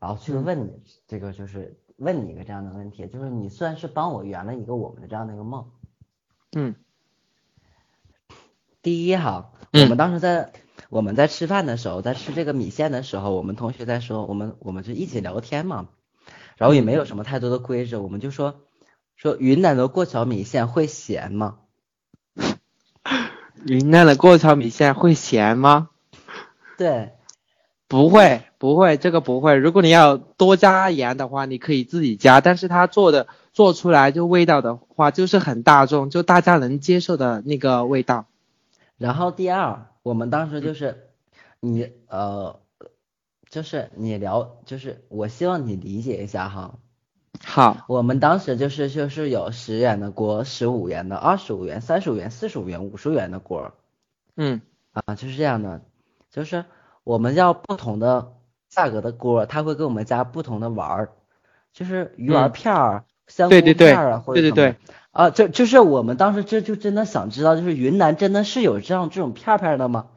[0.00, 5.70] 然后去问你这个，就是问你一个这样的问题，就是你算是帮我圆了一个我们的这样的一个梦。
[6.56, 6.74] 嗯。
[8.82, 10.52] 第一哈，我们当时在
[10.88, 15.90] 我们在吃饭的时候，在吃这个米线的时候，我们同学在说，我们我们就一起聊天嘛，
[16.56, 18.62] 然后也没有什么太多的规则，我们就说。
[19.20, 21.58] 说云南的过桥米线会咸吗？
[23.66, 25.90] 云南的过桥米线会咸吗？
[26.78, 27.12] 对，
[27.86, 29.56] 不会，不会，这个不会。
[29.56, 38.24] 如果你要多加盐的话，你可以自己加，但是它做的做出来就味道的话，就是很大众，就大家能接受的那个味道。
[38.96, 41.10] 然后第二，我们当时就是
[41.60, 42.58] 你呃，
[43.50, 46.78] 就是你聊，就是我希望你理解一下哈。
[47.44, 53.72] 好，我们当时就是就是有十元的锅、十五元的、二十五元、三十五元、四十五元、五十元的锅，
[54.36, 54.60] 嗯，
[54.92, 55.80] 啊，就是这样的，
[56.30, 56.64] 就是
[57.02, 58.34] 我们要不同的
[58.68, 61.08] 价格的锅，他会给我们加不同的丸儿，
[61.72, 64.70] 就是鱼丸片儿、香菇片儿啊，或者什么，对。
[64.70, 64.76] 对对，
[65.10, 70.08] 啊，就就是我们当时这就真的想知道，就是云南真的是有这样这种片片的吗？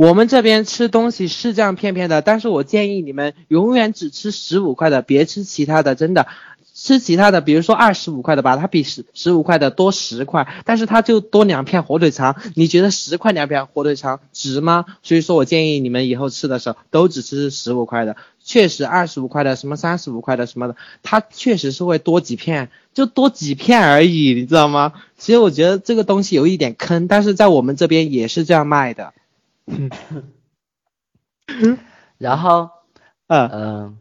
[0.00, 6.26] 我们这边吃东西是这样片片的，但是我建议你们永远只吃十五块的，别吃其他的，真的，
[6.72, 14.86] 吃其他的，比如说二十五块的吧，它比十十五块的多十块，但是它就多两片火腿肠，你觉得十块两片火腿肠值吗？
[15.02, 24.94] 所以说我建议你们以后吃的时候都只吃十五块的，确实二十五块的什么三十五块的什么的，它确实是会多几片，就多几片而已，你知道吗？
[25.18, 29.12] 其实我觉得这个东西有一点坑，但是在我们这边也是这样卖的。
[32.18, 32.70] 然后，
[33.28, 33.98] 嗯嗯，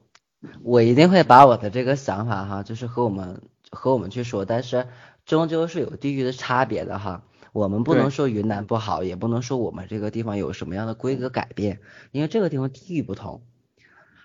[0.63, 4.87] 我一定会把我的这个想法哈，就是和我们和我们去说，但是
[5.25, 7.23] 终究是有地域的差别的哈。
[7.51, 11.79] 我们不能说云南不好，也不能说我们这个地方有什么样的规格改变，
[12.11, 13.41] 因为这个地方地域不同。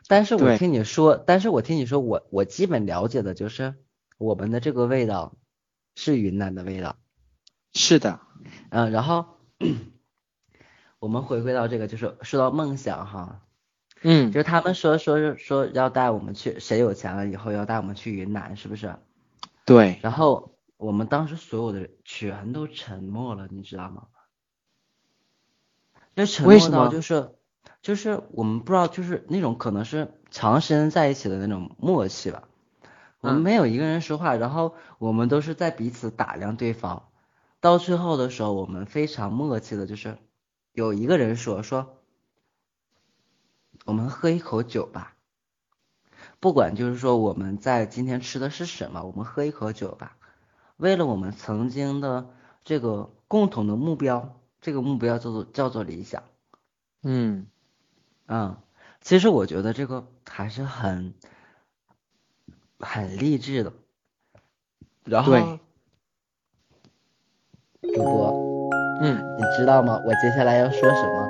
[0.07, 3.75] 但是我听你说，但是我听你说，我我基本了解的就是
[4.19, 5.35] 我们的这个味道
[5.97, 6.97] 是云南的味道。
[7.73, 8.21] 是的，
[8.71, 9.27] 嗯，然后
[11.05, 13.43] 我们回归到这个，就是说到梦想哈，
[14.03, 18.97] 嗯，就是他们说说说要带我们去，谁有钱了以后要带我们去云南，是不是？
[19.65, 19.99] 对。
[20.03, 20.51] 然后。
[20.77, 24.03] 我们当时所有的人全都沉默了，你知道吗？
[26.15, 27.31] 那沉默到就是
[27.81, 32.49] 就是我们不知道，就是那种可能是长时间在一起的那种默契吧。
[33.21, 37.05] 我们没有一个人说话，然后我们都是在彼此打量对方。
[37.61, 40.19] 到最后的时候，我们非常默契的，就是
[40.75, 41.99] 有一个人说说，
[43.85, 45.15] 我们喝一口酒吧。
[46.41, 50.17] 不管就是说我们在今天吃的是什么，我们喝一口酒吧。
[50.77, 52.29] 为了我们曾经的
[52.65, 56.25] 这个共同的目标，这个目标叫做叫做理想。
[57.03, 57.47] 嗯
[58.27, 58.57] 嗯，
[59.01, 61.15] 其实我觉得这个还是很
[62.81, 63.73] 很励志的。
[65.05, 65.33] 然后，
[67.81, 68.71] 主播，
[69.03, 70.01] 嗯，你知道吗？
[70.05, 71.29] 我接下来要说什么？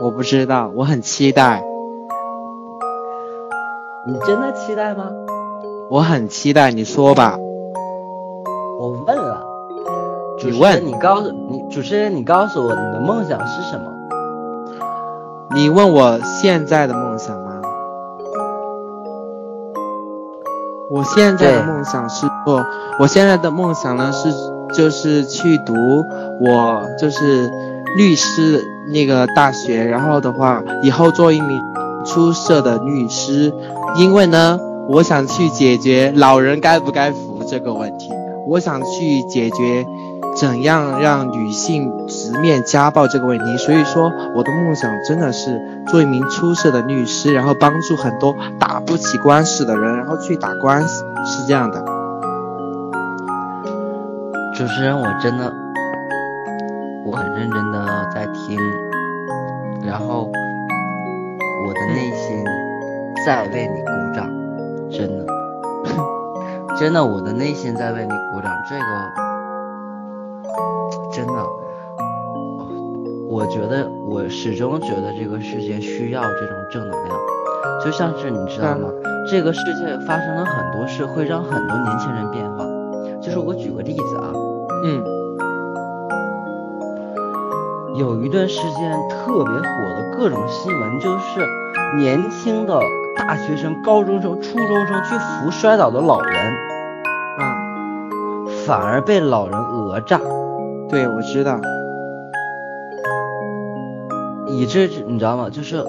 [0.00, 1.62] 我不知道，我很期待。
[4.06, 5.10] 你真的期待吗？
[5.90, 7.36] 我很期待，你说吧。
[8.80, 9.42] 我问了，
[10.44, 13.84] 你问，你告诉你主持人，你告诉我你的梦想是什么？
[15.54, 17.60] 你问我现在的梦想吗？
[20.90, 22.64] 我现在的梦想是做，
[22.98, 24.30] 我现在的梦想呢是
[24.74, 25.74] 就是去读
[26.40, 27.50] 我就是
[27.96, 31.60] 律师那个大学，然后的话以后做一名
[32.04, 33.52] 出色的律师，
[33.96, 38.10] 因为呢我想去解决老人该不该扶这个问题。
[38.46, 39.84] 我想去解决
[40.34, 51.97] 怎样让女性直面家暴这个问题，所以说我的梦想真的是做一名出色的律师，然后帮助很多打不起官司的人，然后去打官司，是这样的。
[54.58, 55.54] 主持人，我真的，
[57.04, 58.58] 我很认真的在听，
[59.86, 60.28] 然后
[61.64, 62.44] 我的内心
[63.24, 64.28] 在为你鼓掌，
[64.90, 65.24] 真的。
[66.76, 68.52] 真的，我的内心在为你鼓掌。
[68.68, 68.82] 这个
[71.12, 71.46] 真的，
[73.28, 77.16] 我觉得我始终觉得这个世界需要这种正能量。
[77.84, 78.88] 就像是你知道吗？
[79.30, 82.66] 这个世界发生了很多事，会让很多年轻人变化。
[83.22, 84.32] 就是我举个例子啊，
[84.84, 85.04] 嗯，
[87.96, 91.44] 有一段时间特别火的各种新闻，就是
[91.96, 92.80] 年轻的
[93.16, 96.36] 大学生、高中生、初中生去扶摔倒的老人。
[97.38, 97.64] 啊
[98.66, 100.20] 反而被老人讹诈，
[100.90, 101.58] 对我知道，
[104.46, 105.48] 以致你知道吗？
[105.50, 105.82] 就是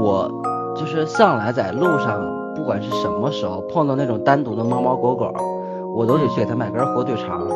[0.00, 0.30] 我
[0.76, 2.18] 就是向来在路上，
[2.54, 5.30] 不管是什么时候碰到那种单独的猫猫狗狗，
[5.94, 7.46] 我都得去给它买根火腿肠。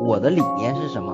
[0.00, 1.12] 我的理念是什么？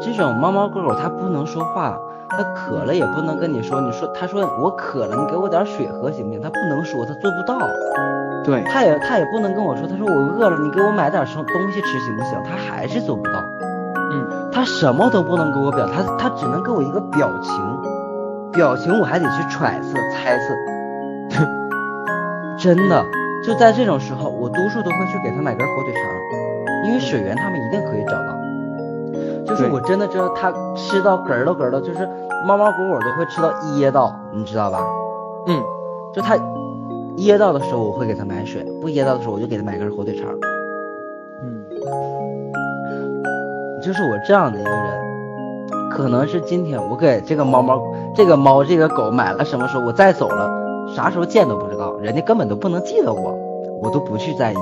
[0.00, 6.40] 这种猫猫狗狗它不能说话，它渴了也不能跟你说，你说它说我渴了，你给我点水喝行不行？
[6.40, 7.58] 它不能说，它做不到。
[8.42, 12.38] 对，它也它也不能跟我说，它说我饿了，你给我买点什么东西吃行不行？
[12.44, 13.44] 它还是做不到。
[14.12, 17.54] 嗯，它什么都不能给我表，它它只能给我一个表情，
[18.52, 21.44] 表情我还得去揣测猜测。
[22.58, 23.04] 真的，
[23.44, 26.02] 就在这种时候，我多数都会去给它买根火腿肠，
[26.90, 28.34] 因为水源他们一定可以找到。
[29.46, 32.08] 就是我真的知道他吃到嗝了嗝了，就是
[32.46, 34.78] 猫猫狗狗都会吃到噎到，你知道吧？
[35.46, 35.62] 嗯，
[36.12, 36.36] 就他。
[37.16, 40.26] 噎到的时候我会给他买水，不噎到的时候我就给他买根火腿肠。
[41.42, 41.66] 嗯，
[43.82, 47.78] 就是我这样的一个人，可能是今天我给这个猫猫、
[48.14, 50.48] 这个猫、这个狗买了什么时候，我再走了，
[50.94, 53.36] 啥时候见都不知道，人家根本都不能记得我，
[53.82, 54.56] 我都不去在意。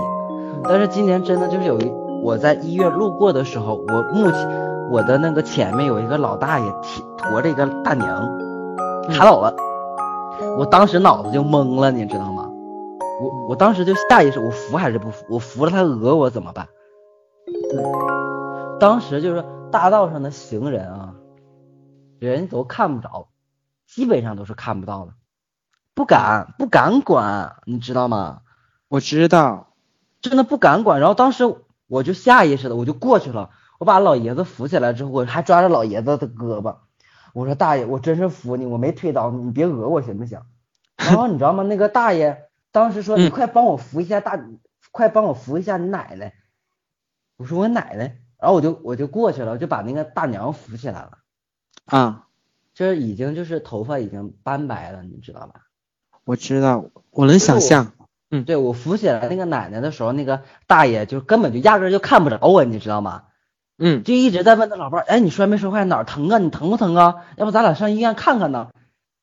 [0.65, 1.93] 但是今年真的就是有一，
[2.23, 8.07] 我在医院路过的时候，我目前我的那个前面有一个老大爷提驮着一个大娘，
[9.11, 9.55] 卡倒了，
[10.59, 12.51] 我当时脑子就懵了，你知道吗？
[13.21, 15.25] 我我当时就下意识，我扶还是不扶？
[15.29, 16.69] 我扶了他讹我怎么办？
[18.79, 21.15] 当时就是大道上的行人啊，
[22.19, 23.29] 人都看不着，
[23.87, 25.13] 基本上都是看不到的。
[25.95, 28.43] 不敢不敢管，你知道吗？
[28.89, 29.67] 我知道，
[30.21, 31.01] 真的不敢管。
[31.01, 31.57] 然后当时
[31.89, 36.77] 我就下意识的我就过去了，我把老爷子扶起来之后，我还抓着老爷子的胳膊，
[37.33, 40.41] 我说大爷，我真是服你，我没推倒你，你别讹我行不行？
[40.97, 41.63] 然后你知道吗？
[41.65, 44.39] 那个大爷当时说：“你快帮我扶一下大，
[44.93, 46.35] 快帮我扶一下你奶奶。”
[47.39, 51.19] 我说：“我奶奶。”然后我就我就过去了，我就把那个大娘扶起来了。
[51.87, 52.27] 啊，
[52.75, 55.63] 就是已经就是头发已经斑白了，你知道吧？
[56.25, 57.93] 我知道，我能想象。
[58.31, 63.25] 嗯，对我扶起来那个奶奶的时候，那个大爷就根本就压根就看不着我，你知道吗？
[63.79, 65.85] 嗯，就一直在问他老伴儿：“哎，你摔没摔坏？
[65.85, 66.39] 哪儿疼啊？
[66.39, 67.25] 你疼不疼啊？
[67.37, 68.69] 要不咱俩上医院看看呢？”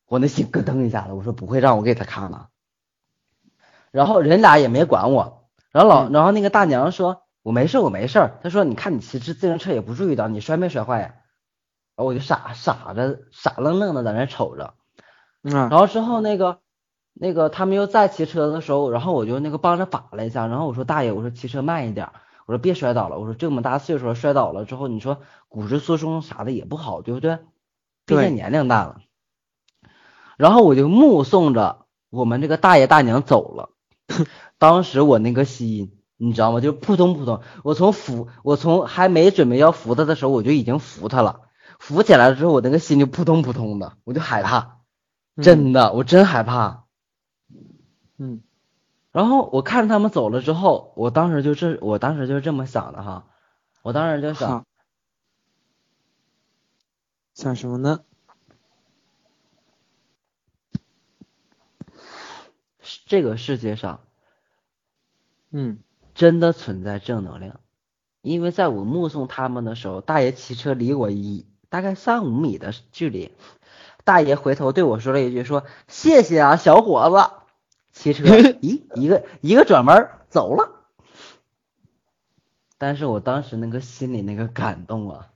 [0.08, 2.47] 我那心咯噔一下子，我说不会让我给他看了？
[3.91, 11.16] 然后人俩也没管我，然后老然后那个大娘说：“我没事，我没事。”她说：“你看你骑自行车也不注意到，你摔没摔坏呀？”
[11.97, 14.74] 然后我就傻傻着傻愣愣的在那瞅着，
[15.43, 16.60] 嗯，然后之后那个
[17.18, 22.09] 那个他们又再骑车的时候，然后我就那个帮着把了一下，然后我说大爷，我说骑车慢一点，
[22.45, 27.39] 我说别摔倒了，我说这么大岁数摔倒了之后，你说骨质疏松啥的也不好，对不对？
[28.05, 28.97] 毕竟年龄大了。
[30.38, 33.70] 然后我就目送着我们这个大爷大娘走了，
[34.57, 36.59] 当时我那个心你知道吗？
[36.59, 41.41] 就扑通扑通，我从扶我从还没准备要扶他的时候，我就已经扶他了。
[41.80, 44.82] 扶起来了之后，我那个心就扑通扑通的，我就害怕，
[45.41, 46.85] 真的，我真害怕。
[48.18, 48.41] 嗯，
[49.11, 53.28] 然后我看着他们走了之后，我当时就这，我当时就这么想的哈，
[53.82, 54.66] 我当时就想，
[57.34, 58.01] 想什么呢？
[63.07, 64.01] 这个世界上，
[65.51, 65.80] 嗯，
[66.13, 67.59] 真的存在正能量，
[68.22, 71.45] 因为在我目送他们的时候，大爷骑车离我一。
[71.68, 73.34] 大概三五米的距离，
[74.05, 77.32] 大爷回头对我说了一句：“说谢谢啊，小伙子。”
[77.96, 78.26] 骑车，
[78.62, 80.86] 咦，一个一个转弯走了。
[82.78, 85.32] 但是我当时那个心里那个感动啊，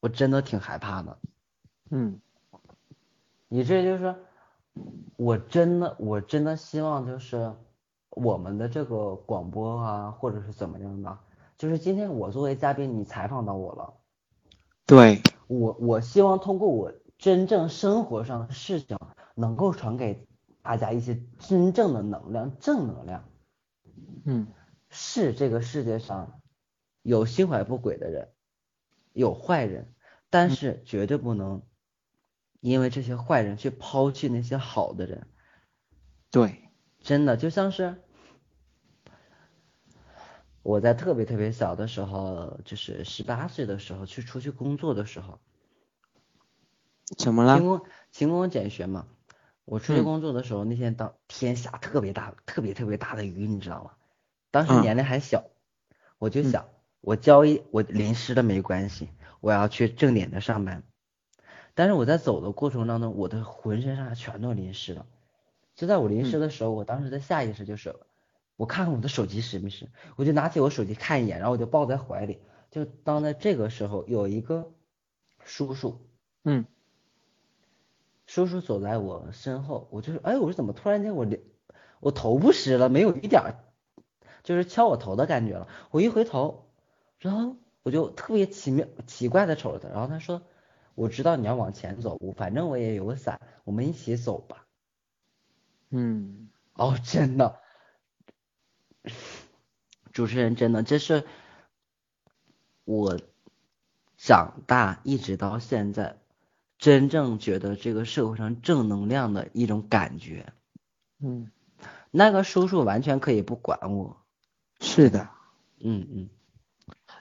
[0.00, 1.18] 我真的挺害怕的。
[1.90, 2.20] 嗯，
[3.48, 4.14] 你这就是，
[5.16, 7.52] 我真的我真的希望就是
[8.10, 11.18] 我们的这个广播啊，或者是怎么样的，
[11.58, 13.94] 就是今天我作为嘉宾，你采访到我了。
[14.86, 15.20] 对。
[15.48, 18.98] 我我希望通过我真正生活上的事情，
[19.34, 20.26] 能够传给
[20.66, 23.28] 大家一些真正的能量，正能量。
[24.24, 24.48] 嗯，
[24.88, 26.40] 是这个世界上
[27.02, 28.32] 有心怀不轨的人，
[29.12, 29.94] 有坏人，
[30.28, 31.62] 但是绝对不能
[32.58, 35.28] 因为这些坏人去抛弃那些好的人。
[36.32, 38.02] 对，真的就像是
[40.64, 45.38] 我在特别特别小的时候，就是十八岁的时候去出去工作的时候，
[47.16, 47.56] 怎么了？
[47.56, 49.06] 勤工勤工俭学嘛。
[49.66, 53.90] 我出去工作的时候，那天当天下特别大、特别特别大的雨，你知道吗？
[54.50, 55.44] 当时年龄还小，
[56.16, 56.68] 我就想，
[57.02, 59.10] 我交一我淋湿了没关系，
[59.40, 60.82] 我要去正点的上班。
[61.74, 65.04] 但是我在走的过程当中，我的浑身上下全都淋湿了。
[65.74, 67.94] 就在我淋湿的时候，我当时的下意识就是。
[68.58, 72.40] 我看看我的手机是没是，我就拿起我手机看一眼，然后我就抱在怀里。
[72.70, 74.72] 就当在这个时候，有一个
[75.44, 76.08] 叔叔，
[76.42, 76.64] 嗯，
[78.26, 81.40] 叔叔走在我身后，我就是，哎，我说怎么突然间我连
[82.00, 83.54] 我头不湿了，没有一点
[84.42, 85.68] 就是敲我头的感觉了。
[85.90, 86.70] 我一回头，
[87.18, 90.42] 然后我就特别奇妙奇怪的瞅着他，然后他说，
[90.94, 94.66] 我知道你要往前走，我反正我也有个伞，我们一起走吧。
[95.90, 97.60] 嗯，哦，真的。
[100.12, 101.24] 主持人，真的，这是
[102.84, 103.20] 我
[104.16, 106.18] 长大一直到现在
[106.78, 110.46] 真正觉得这个社会上正能量的一种感觉。
[111.22, 111.48] 嗯，
[112.10, 114.16] 那个叔叔完全可以不管我。
[114.80, 115.28] 是的，
[115.80, 116.28] 嗯嗯。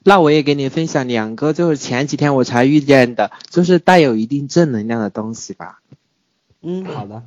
[0.03, 5.81] 那我也给你分享两个，就是前几天我才遇见的，就是带有一定正能量的东西吧。
[6.61, 7.23] 嗯，好的。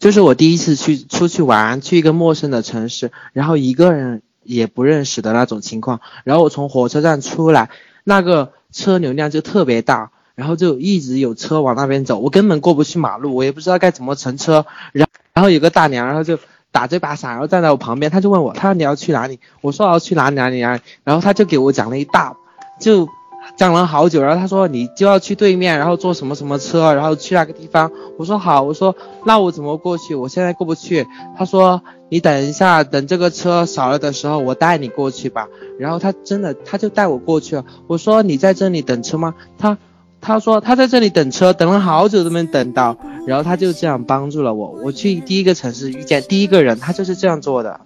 [0.00, 6.00] 就是我第一次去出去玩，去一个陌生的城市，然后一个人也不认识的那种情况。
[6.24, 7.70] 然后我从火车站出来，
[8.02, 14.64] 那个车流量就特别大，然后就一直有车往那边走，我根本过不去马路，我也不知道该怎么乘车。
[14.92, 16.38] 然然后有个大娘，然后就
[16.70, 19.40] 打这把伞，然后站在我旁边，他就问我，他说你要去哪里？
[19.62, 20.82] 我说我要去哪里哪里哪里。
[21.02, 22.36] 然后他就给我讲了一大，
[22.78, 23.08] 就。
[23.56, 27.88] 讲了好久，然后他说你就要去对面，然后坐什么什么车，然后去那个地方。
[28.18, 30.16] 我说好，我说那我怎么过去？
[30.16, 31.06] 我现在过不去。
[31.38, 35.46] 他说你等一下，等这个车少了的时候，我带你过去吧。
[35.78, 37.64] 然后他真的他就带我过去了。
[37.86, 39.32] 我说你在这里等车吗？
[39.56, 39.78] 他。
[40.26, 42.96] 他说他在这里等车，等了好久都没等到，
[43.28, 44.76] 然后他就这样帮助了我。
[44.82, 47.80] 我去第一个城市遇见第一个人，他就是这样做的。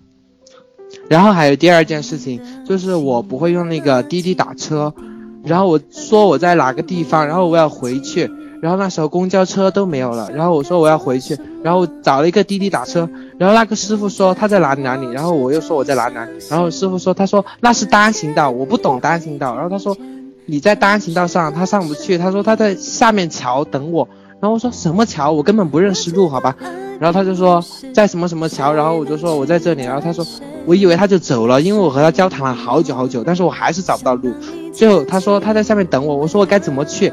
[1.07, 4.95] 然后还有第二件事情，就是我不会用那个滴滴打车，
[5.45, 8.31] 然后我说我在哪个地方，然后我要回去，
[8.63, 19.95] 然后那时候公交车都没有了，然后我说我要回去，然后找了一个滴滴打车，然后那个师傅说他在哪里哪里，然后我又说我在哪里哪里，然后师傅说他说那是单行道，我不懂单行道，然后他说
[20.51, 24.09] 你在单行道上，他上不去，他说他在下面桥等我，
[24.41, 26.57] 然后我说什么桥，我根本不认识路，好吧。
[26.99, 30.27] 然后他就说在什么什么桥，然后我就说我在这里，然后他说
[30.67, 34.33] 我以为他就走了，因为我和他交谈了好久好久，但是我还是找不到路。
[34.75, 37.13] 最后他说他在下面等我，我说我该怎么去，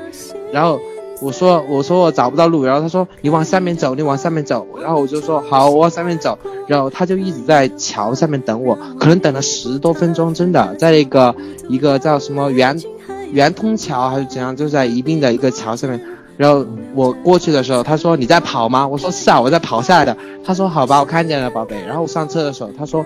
[0.52, 0.80] 然后
[1.22, 10.76] 我说我说我找不到路，然后他说你往下面走，你往下面走，然后我就说好，我往下面走，然后他就一直在桥下面等我，可能等了十多分钟，真的。
[10.76, 11.34] 在那个
[11.70, 12.78] 一个叫什么圆
[13.32, 16.00] 圆通桥还是怎样，就在宜宾的一个桥上面。
[16.38, 16.64] 然后
[16.94, 18.88] 我过去的时候，他说你在跑吗？
[18.88, 20.16] 我说是啊，我在跑下来的。
[20.46, 21.76] 他说好吧，我看见了，宝贝。
[21.86, 23.04] 然后我上车的时候，他说，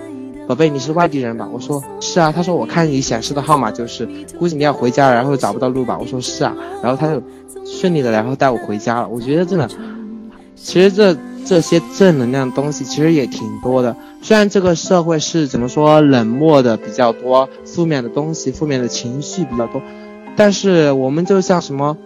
[0.47, 1.47] 宝贝，你是外地人吧？
[1.49, 2.29] 我说是啊。
[2.29, 4.05] 他说我看你显示的号码就是，
[4.37, 5.97] 估计你要回家了，然后找不到路吧？
[5.97, 6.53] 我说是啊。
[6.83, 7.23] 然后他就
[7.65, 9.07] 顺利的然后带我回家了。
[9.07, 9.69] 我觉得真的，
[10.55, 11.15] 其实这
[11.45, 13.95] 这些正能量的东西其实也挺多的。
[14.21, 19.81] 虽然这个社会是怎么说冷漠的比较多，负面的东西、负面的情绪比较多，
[20.35, 21.97] 但是我们就像什么。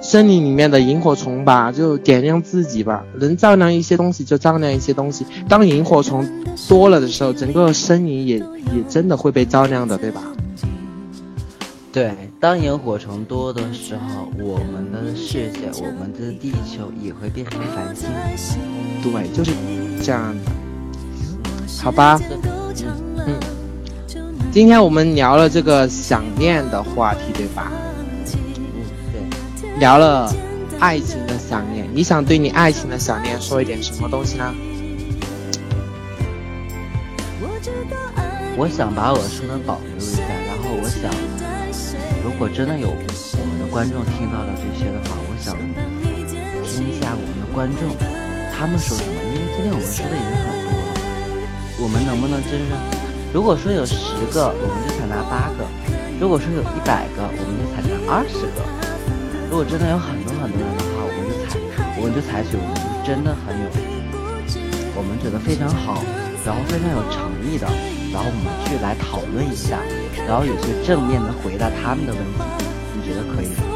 [0.00, 5.24] 森林里面的萤火虫吧，就点亮自己吧，能照亮一些东西就照亮一些东西。
[5.48, 6.28] 当萤火虫
[6.68, 10.20] 多了的时候，整个森林也也真的会被照亮的，对吧？
[11.90, 17.96] 对，当萤火虫多的时候，我们的世界，我们的地球也会变成繁
[18.36, 18.58] 星。
[19.02, 19.52] 对，就是
[20.02, 20.52] 这样的。
[21.82, 22.20] 好吧，
[23.26, 23.40] 嗯，
[24.54, 27.72] 今天我们聊了这个想念的话题，对吧？
[29.12, 29.28] 嗯，
[29.60, 30.32] 对聊了
[30.78, 34.54] 爱情的想念，你想对你爱情的想念说一点什么东西呢？
[38.56, 41.10] 我想把我说的保留一下，然后我想，
[42.22, 45.58] 如果真的有我们的观众听到了这些的话，我想
[46.62, 47.90] 听一下我们的观众
[48.56, 50.94] 他们说什么，因为今天我们说的已经很多了，
[51.82, 52.78] 我们能不能真的，
[53.34, 53.98] 如果说有十
[54.32, 55.66] 个，我们就采纳八个；
[56.20, 58.62] 如果说有一百个，我们就采纳二十个。
[59.50, 61.58] 如果真的有很多很多人的话，我们就采，
[61.98, 63.66] 我们就采取我们真的很有，
[64.94, 65.98] 我们觉得非常好，
[66.46, 67.66] 然后非常有诚意的，
[68.14, 69.82] 然后我们去来讨论一下，
[70.30, 72.38] 然后有些正面的回答他们的问题，
[72.94, 73.66] 你觉得可以吗？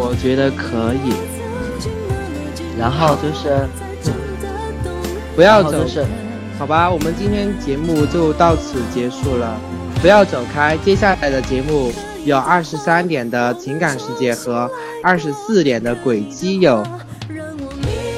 [0.00, 1.12] 我觉得可以。
[2.80, 3.68] 然后就是，
[5.36, 5.84] 不要走，
[6.58, 9.58] 好吧，我们今天节目就到此结束了，
[10.00, 11.92] 不要走开，接下来的节目。
[12.24, 14.70] 有二十三点的情感世界和
[15.02, 16.80] 二十四点的鬼基友，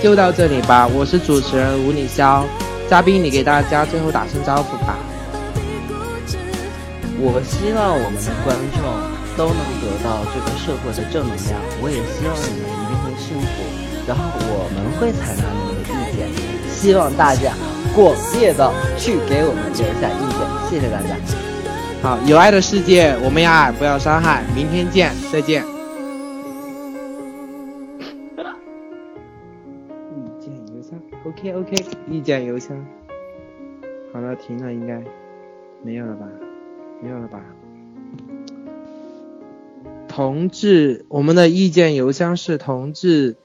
[0.03, 0.87] 就到这里吧。
[0.87, 2.45] 我是主持人吴礼潇，
[2.87, 4.99] 嘉宾你给大家最后打声招呼吧。
[7.17, 8.85] 我希望我们的观众
[9.39, 13.65] 都能得到这个社会的正能量，我也希望你们一定会幸福，
[14.07, 16.29] 然后我们会采纳你们的意见，
[16.71, 17.55] 希望大家
[17.95, 21.17] 广烈的去给我们留下意见，谢谢大家。
[22.03, 24.43] 好，有爱的世界，我们要爱，不要伤害。
[24.55, 25.65] 明天见，再见。
[30.11, 32.77] 意见邮箱，OK OK，意见邮箱。
[34.13, 35.01] 好了，停了，应该
[35.85, 36.27] 没有了吧？
[37.01, 37.41] 没有了吧？
[40.09, 43.37] 同志，我们的意见邮箱是同志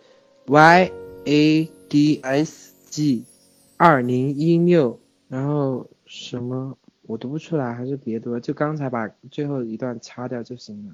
[0.48, 0.90] y
[1.26, 3.24] a d s g
[3.82, 5.00] 二零一六，
[5.30, 6.78] 然后什么？
[7.04, 8.42] 我读不出来，还是别读了。
[8.42, 10.94] 就刚才把最后一段擦掉就行了。